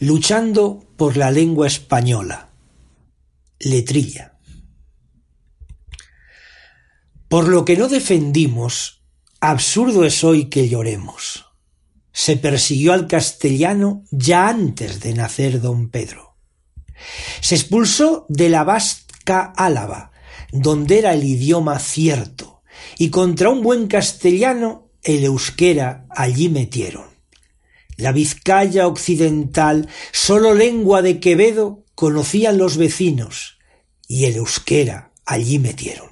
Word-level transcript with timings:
Luchando 0.00 0.86
por 0.96 1.16
la 1.16 1.30
lengua 1.30 1.66
española. 1.66 2.50
Letrilla. 3.58 4.38
Por 7.28 7.48
lo 7.48 7.64
que 7.64 7.76
no 7.76 7.88
defendimos, 7.88 9.02
absurdo 9.40 10.04
es 10.04 10.22
hoy 10.22 10.46
que 10.46 10.68
lloremos. 10.68 11.46
Se 12.12 12.36
persiguió 12.36 12.92
al 12.92 13.06
castellano 13.06 14.04
ya 14.10 14.48
antes 14.48 15.00
de 15.00 15.14
nacer 15.14 15.60
don 15.60 15.90
Pedro. 15.90 16.36
Se 17.40 17.54
expulsó 17.54 18.24
de 18.28 18.48
la 18.48 18.64
vasca 18.64 19.52
Álava, 19.56 20.12
donde 20.52 20.98
era 21.00 21.12
el 21.12 21.24
idioma 21.24 21.78
cierto, 21.78 22.62
y 22.98 23.10
contra 23.10 23.50
un 23.50 23.62
buen 23.62 23.88
castellano 23.88 24.90
el 25.02 25.24
euskera 25.24 26.06
allí 26.10 26.48
metieron. 26.48 27.07
La 27.98 28.12
Vizcaya 28.12 28.86
occidental, 28.86 29.88
solo 30.12 30.54
lengua 30.54 31.02
de 31.02 31.18
Quevedo, 31.18 31.84
conocían 31.96 32.56
los 32.56 32.76
vecinos, 32.76 33.58
y 34.06 34.26
el 34.26 34.36
euskera 34.36 35.10
allí 35.26 35.58
metieron. 35.58 36.10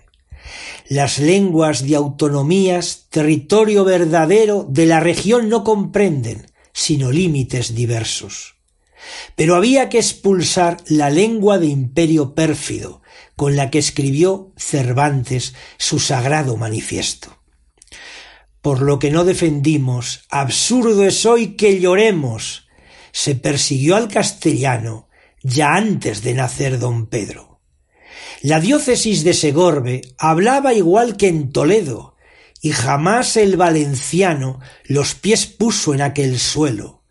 Las 0.89 1.21
lenguas 1.21 1.87
de 1.87 1.95
autonomías, 1.95 3.07
territorio 3.09 3.85
verdadero 3.85 4.67
de 4.69 4.87
la 4.87 4.99
región 4.99 5.49
no 5.49 5.63
comprenden, 5.63 6.51
sino 6.73 7.13
límites 7.13 7.77
diversos. 7.77 8.57
Pero 9.37 9.55
había 9.55 9.89
que 9.89 9.99
expulsar 9.99 10.79
la 10.89 11.09
lengua 11.09 11.59
de 11.59 11.67
imperio 11.67 12.35
pérfido, 12.35 13.01
con 13.37 13.55
la 13.55 13.71
que 13.71 13.79
escribió 13.79 14.53
Cervantes 14.57 15.55
su 15.79 16.01
sagrado 16.01 16.57
manifiesto 16.57 17.37
por 18.67 18.83
lo 18.83 18.99
que 18.99 19.13
no 19.13 19.25
defendimos, 19.25 20.25
absurdo 20.29 21.05
es 21.05 21.25
hoy 21.25 21.55
que 21.55 21.79
lloremos. 21.79 22.67
Se 23.13 23.37
persiguió 23.37 23.95
al 23.95 24.09
castellano 24.09 25.09
ya 25.41 25.77
antes 25.77 26.25
de 26.25 26.35
nacer 26.35 26.81
don 26.81 27.07
Pedro. 27.07 27.61
La 28.43 28.59
diócesis 28.59 29.23
de 29.23 29.35
Segorbe 29.35 30.03
hablaba 30.19 30.75
igual 30.75 31.17
que 31.17 31.29
en 31.29 31.53
Toledo, 31.53 32.17
y 32.61 32.73
jamás 32.73 33.37
el 33.37 33.57
valenciano 33.57 34.59
los 34.83 35.15
pies 35.15 35.47
puso 35.47 35.95
en 35.95 36.03
aquel 36.03 36.37
suelo. 36.41 37.05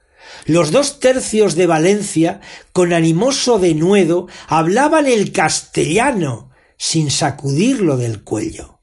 Los 0.44 0.72
dos 0.72 1.00
tercios 1.00 1.56
de 1.56 1.68
Valencia, 1.68 2.42
con 2.74 2.92
animoso 2.92 3.60
denuedo, 3.60 4.28
hablaban 4.50 5.06
el 5.06 5.32
castellano, 5.32 6.52
sin 6.76 7.10
sacudirlo 7.10 7.96
del 7.96 8.26
cuello 8.26 8.75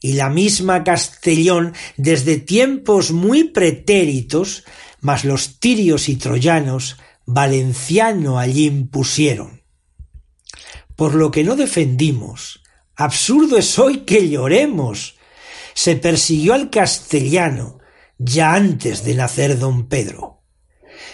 y 0.00 0.14
la 0.14 0.30
misma 0.30 0.82
Castellón 0.82 1.74
desde 1.96 2.38
tiempos 2.38 3.12
muy 3.12 3.44
pretéritos, 3.44 4.64
mas 5.00 5.24
los 5.24 5.60
tirios 5.60 6.08
y 6.08 6.16
troyanos 6.16 6.96
valenciano 7.26 8.38
allí 8.38 8.66
impusieron. 8.66 9.62
Por 10.96 11.14
lo 11.14 11.30
que 11.30 11.44
no 11.44 11.56
defendimos, 11.56 12.62
absurdo 12.96 13.56
es 13.56 13.78
hoy 13.78 14.00
que 14.00 14.28
lloremos. 14.28 15.16
Se 15.74 15.96
persiguió 15.96 16.54
al 16.54 16.70
castellano 16.70 17.78
ya 18.18 18.54
antes 18.54 19.04
de 19.04 19.14
nacer 19.14 19.58
don 19.58 19.88
Pedro. 19.88 20.42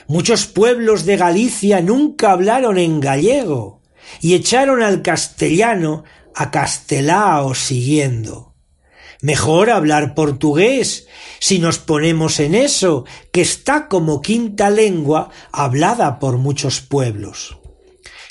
Muchos 0.09 0.47
pueblos 0.47 1.05
de 1.05 1.17
Galicia 1.17 1.81
nunca 1.81 2.33
hablaron 2.33 2.79
en 2.79 3.01
gallego 3.01 3.83
y 4.21 4.35
echaron 4.35 4.83
al 4.83 5.03
castellano 5.03 6.05
a 6.35 6.51
Castelao 6.51 7.55
siguiendo. 7.55 8.56
Mejor 9.23 9.71
hablar 9.71 10.15
portugués, 10.15 11.07
si 11.39 11.59
nos 11.59 11.79
ponemos 11.79 12.39
en 12.39 12.55
eso, 12.55 13.05
que 13.33 13.41
está 13.41 13.89
como 13.89 14.21
quinta 14.21 14.69
lengua 14.69 15.31
hablada 15.53 16.19
por 16.19 16.37
muchos 16.37 16.81
pueblos. 16.81 17.59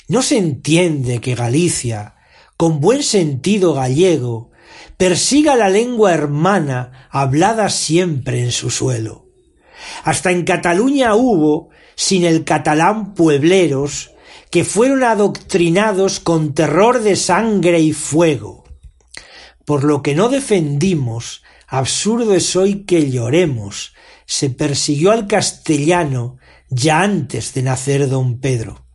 No 0.08 0.22
se 0.22 0.38
entiende 0.38 1.20
que 1.20 1.34
Galicia, 1.34 2.14
con 2.56 2.80
buen 2.80 3.02
sentido 3.02 3.74
gallego, 3.74 4.50
persiga 4.96 5.56
la 5.56 5.68
lengua 5.68 6.14
hermana 6.14 7.08
hablada 7.10 7.68
siempre 7.68 8.40
en 8.40 8.52
su 8.52 8.70
suelo. 8.70 9.26
Hasta 10.04 10.30
en 10.30 10.44
Cataluña 10.44 11.16
hubo, 11.16 11.70
sin 11.96 12.24
el 12.24 12.44
catalán 12.44 13.14
puebleros, 13.14 14.12
que 14.50 14.64
fueron 14.64 15.02
adoctrinados 15.02 16.20
con 16.20 16.54
terror 16.54 17.02
de 17.02 17.16
sangre 17.16 17.80
y 17.80 17.92
fuego 17.92 18.65
por 19.66 19.82
lo 19.82 20.00
que 20.00 20.14
no 20.14 20.28
defendimos, 20.28 21.42
absurdo 21.66 22.34
es 22.34 22.54
hoy 22.54 22.84
que 22.84 23.10
lloremos, 23.10 23.94
se 24.24 24.48
persiguió 24.48 25.10
al 25.10 25.26
castellano 25.26 26.38
ya 26.70 27.02
antes 27.02 27.52
de 27.52 27.62
nacer 27.62 28.08
don 28.08 28.38
Pedro. 28.40 28.86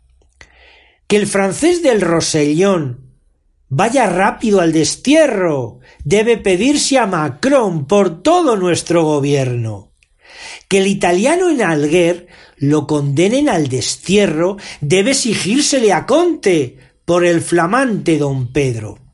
Que 1.07 1.17
el 1.17 1.27
francés 1.27 1.83
del 1.83 1.99
Rosellón 1.99 3.11
vaya 3.67 4.07
rápido 4.07 4.61
al 4.61 4.71
destierro, 4.71 5.79
debe 6.05 6.37
pedirse 6.37 6.97
a 6.97 7.05
Macron 7.05 7.85
por 7.85 8.23
todo 8.23 8.55
nuestro 8.55 9.03
gobierno. 9.03 9.91
Que 10.69 10.77
el 10.77 10.87
italiano 10.87 11.49
en 11.49 11.61
Alguer 11.61 12.27
lo 12.55 12.87
condenen 12.87 13.49
al 13.49 13.67
destierro, 13.67 14.55
debe 14.79 15.11
exigírsele 15.11 15.91
a 15.91 16.05
Conte 16.05 16.77
por 17.03 17.25
el 17.25 17.41
flamante 17.41 18.17
don 18.17 18.53
Pedro 18.53 19.10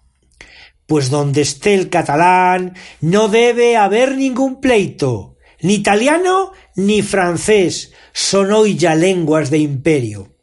pues 0.88 1.10
donde 1.10 1.42
esté 1.42 1.76
el 1.76 1.90
catalán 1.90 2.74
no 3.02 3.28
debe 3.28 3.78
haber 3.78 4.16
ningún 4.16 4.60
pleito, 4.60 5.36
ni 5.62 5.76
italiano 5.76 6.54
ni 6.76 7.02
francés, 7.02 7.92
son 8.14 8.52
hoy 8.52 8.78
ya 8.78 8.96
lenguas 8.96 9.50
de 9.52 9.60
imperio. 9.60 10.34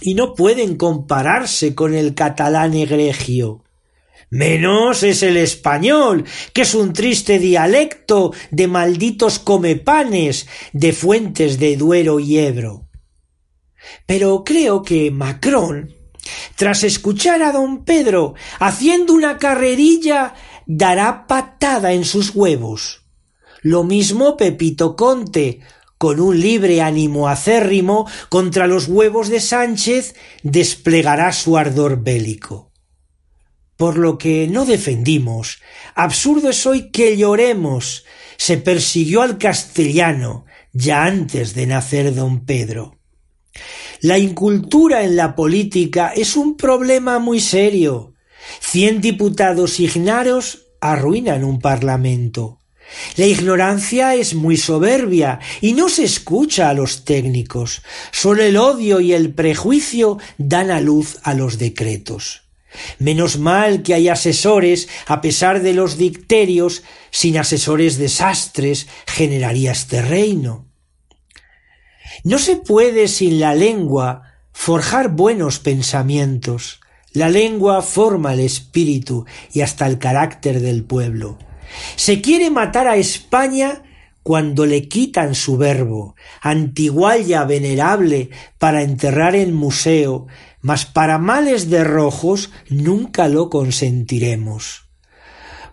Y 0.00 0.14
no 0.14 0.34
pueden 0.34 0.76
compararse 0.76 1.74
con 1.74 1.94
el 1.94 2.14
catalán 2.14 2.74
egregio. 2.74 3.64
Menos 4.30 5.02
es 5.02 5.22
el 5.22 5.36
español, 5.36 6.24
que 6.54 6.62
es 6.62 6.74
un 6.74 6.92
triste 6.92 7.38
dialecto 7.38 8.32
de 8.50 8.66
malditos 8.66 9.38
comepanes, 9.38 10.48
de 10.72 10.92
fuentes 10.92 11.58
de 11.58 11.76
Duero 11.76 12.18
y 12.18 12.38
Ebro. 12.38 12.88
Pero 14.06 14.42
creo 14.44 14.82
que 14.82 15.10
Macron 15.10 16.01
tras 16.56 16.84
escuchar 16.84 17.42
a 17.42 17.52
don 17.52 17.84
Pedro 17.84 18.34
haciendo 18.58 19.14
una 19.14 19.38
carrerilla, 19.38 20.34
dará 20.66 21.26
patada 21.26 21.92
en 21.92 22.04
sus 22.04 22.34
huevos. 22.34 23.02
Lo 23.62 23.84
mismo 23.84 24.36
Pepito 24.36 24.96
Conte, 24.96 25.60
con 25.98 26.18
un 26.18 26.40
libre 26.40 26.82
ánimo 26.82 27.28
acérrimo 27.28 28.08
contra 28.28 28.66
los 28.66 28.88
huevos 28.88 29.28
de 29.28 29.40
Sánchez, 29.40 30.16
desplegará 30.42 31.32
su 31.32 31.56
ardor 31.56 32.02
bélico. 32.02 32.72
Por 33.76 33.98
lo 33.98 34.18
que 34.18 34.48
no 34.48 34.64
defendimos, 34.64 35.60
absurdo 35.94 36.50
es 36.50 36.66
hoy 36.66 36.90
que 36.90 37.16
lloremos, 37.16 38.04
se 38.36 38.56
persiguió 38.56 39.22
al 39.22 39.38
castellano 39.38 40.44
ya 40.72 41.04
antes 41.04 41.54
de 41.54 41.66
nacer 41.66 42.14
don 42.14 42.44
Pedro. 42.44 42.98
La 44.02 44.18
incultura 44.18 45.04
en 45.04 45.14
la 45.14 45.36
política 45.36 46.12
es 46.16 46.36
un 46.36 46.56
problema 46.56 47.20
muy 47.20 47.38
serio. 47.38 48.14
Cien 48.58 49.00
diputados 49.00 49.78
ignaros 49.78 50.66
arruinan 50.80 51.44
un 51.44 51.60
parlamento. 51.60 52.58
La 53.16 53.26
ignorancia 53.26 54.16
es 54.16 54.34
muy 54.34 54.56
soberbia 54.56 55.38
y 55.60 55.74
no 55.74 55.88
se 55.88 56.02
escucha 56.02 56.68
a 56.68 56.74
los 56.74 57.04
técnicos. 57.04 57.82
Solo 58.10 58.42
el 58.42 58.56
odio 58.56 58.98
y 58.98 59.12
el 59.12 59.34
prejuicio 59.34 60.18
dan 60.36 60.72
a 60.72 60.80
luz 60.80 61.18
a 61.22 61.34
los 61.34 61.58
decretos. 61.58 62.42
Menos 62.98 63.38
mal 63.38 63.84
que 63.84 63.94
hay 63.94 64.08
asesores, 64.08 64.88
a 65.06 65.20
pesar 65.20 65.62
de 65.62 65.74
los 65.74 65.96
dicterios, 65.96 66.82
sin 67.12 67.38
asesores 67.38 67.98
desastres 67.98 68.88
generaría 69.06 69.70
este 69.70 70.02
reino. 70.02 70.71
No 72.24 72.38
se 72.38 72.56
puede 72.56 73.08
sin 73.08 73.40
la 73.40 73.54
lengua 73.54 74.22
forjar 74.52 75.10
buenos 75.10 75.58
pensamientos. 75.58 76.80
La 77.12 77.28
lengua 77.28 77.82
forma 77.82 78.32
el 78.34 78.40
espíritu 78.40 79.26
y 79.52 79.60
hasta 79.60 79.86
el 79.86 79.98
carácter 79.98 80.60
del 80.60 80.84
pueblo. 80.84 81.38
Se 81.96 82.20
quiere 82.20 82.50
matar 82.50 82.86
a 82.88 82.96
España 82.96 83.82
cuando 84.22 84.66
le 84.66 84.88
quitan 84.88 85.34
su 85.34 85.56
verbo, 85.56 86.14
antigualla 86.40 87.44
venerable 87.44 88.30
para 88.58 88.82
enterrar 88.82 89.34
en 89.34 89.52
museo, 89.52 90.28
mas 90.60 90.86
para 90.86 91.18
males 91.18 91.70
de 91.70 91.82
rojos 91.82 92.50
nunca 92.68 93.26
lo 93.28 93.50
consentiremos. 93.50 94.84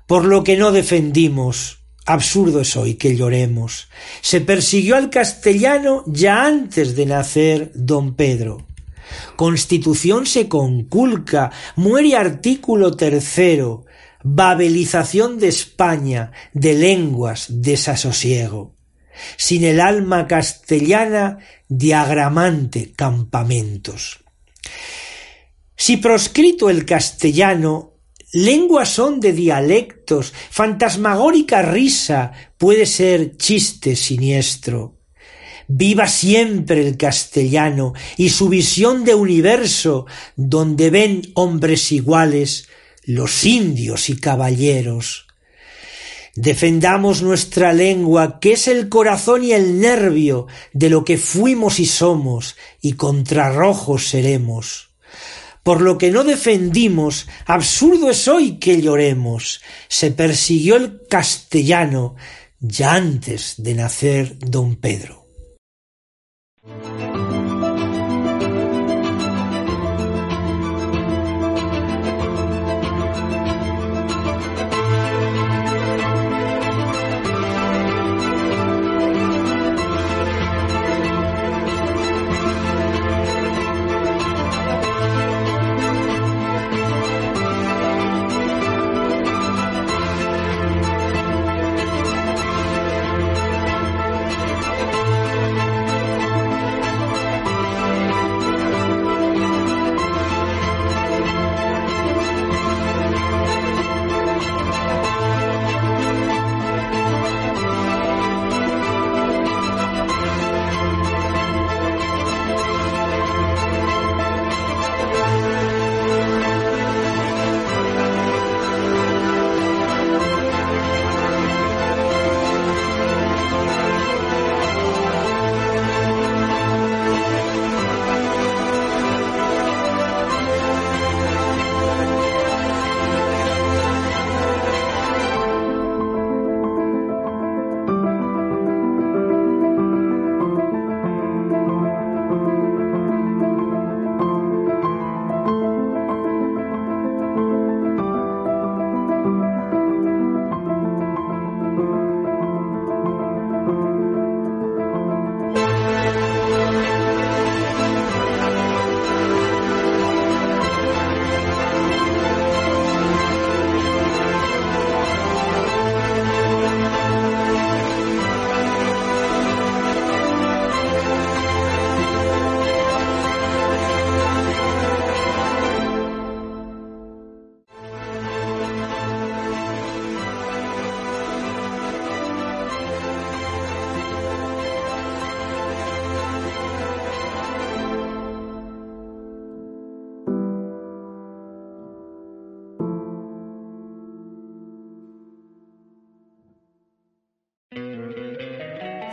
Por 0.08 0.26
lo 0.26 0.44
que 0.44 0.58
no 0.58 0.72
defendimos, 0.72 1.79
absurdo 2.10 2.62
es 2.62 2.76
hoy 2.76 2.96
que 2.96 3.16
lloremos. 3.16 3.88
Se 4.22 4.42
persiguió 4.42 4.96
al 4.96 5.10
castellano 5.10 6.04
ya 6.08 6.46
antes 6.46 6.96
de 6.96 7.06
nacer 7.06 7.72
don 7.76 8.16
Pedro. 8.16 8.66
Constitución 9.36 10.26
se 10.26 10.48
conculca, 10.48 11.52
muere 11.76 12.16
artículo 12.16 12.96
tercero, 12.96 13.86
babelización 14.24 15.40
de 15.40 15.50
España, 15.50 16.32
de 16.54 16.74
lenguas, 16.74 17.46
desasosiego. 17.50 18.76
Sin 19.38 19.64
el 19.64 19.80
alma 19.80 20.28
castellana, 20.28 21.40
diagramante 21.68 22.92
campamentos. 22.96 24.20
Si 25.76 25.98
proscrito 25.98 26.70
el 26.70 26.86
castellano, 26.86 27.99
lenguas 28.32 28.90
son 28.90 29.20
de 29.20 29.34
dialectos, 29.34 30.34
fantasmagórica 30.50 31.62
risa, 31.62 32.32
puede 32.58 32.86
ser 32.86 33.38
chiste 33.38 33.96
siniestro. 33.96 34.96
Viva 35.68 36.08
siempre 36.08 36.86
el 36.86 36.98
castellano 36.98 37.94
y 38.18 38.30
su 38.30 38.50
visión 38.50 39.06
de 39.06 39.14
universo, 39.14 40.08
donde 40.36 40.90
ven 40.90 41.22
hombres 41.36 41.92
iguales, 41.92 42.68
los 43.04 43.46
indios 43.46 44.10
y 44.10 44.18
caballeros. 44.18 45.28
Defendamos 46.36 47.22
nuestra 47.22 47.74
lengua, 47.74 48.40
que 48.40 48.54
es 48.54 48.68
el 48.68 48.90
corazón 48.90 49.44
y 49.44 49.52
el 49.52 49.80
nervio 49.80 50.48
de 50.74 50.90
lo 50.90 51.04
que 51.04 51.18
fuimos 51.18 51.80
y 51.80 51.86
somos, 51.86 52.56
y 52.82 52.94
contrarrojos 52.94 54.08
seremos. 54.08 54.89
Por 55.64 55.82
lo 55.82 55.98
que 55.98 56.12
no 56.12 56.24
defendimos, 56.24 57.28
absurdo 57.46 58.10
es 58.10 58.28
hoy 58.28 58.58
que 58.58 58.82
lloremos. 58.82 59.62
Se 59.88 60.12
persiguió 60.12 60.78
el 60.78 61.02
castellano 61.08 62.16
ya 62.60 62.94
antes 62.94 63.56
de 63.58 63.74
nacer 63.74 64.38
don 64.40 64.76
Pedro. 64.76 65.26